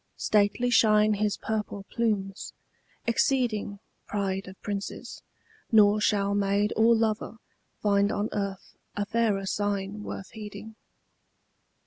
[0.17, 2.53] Stately shine his purple plumes,
[3.05, 3.77] exceeding
[4.07, 5.21] Pride of princes:
[5.71, 7.37] nor shall maid or lover
[7.83, 10.75] Find on earth a fairer sign worth heeding.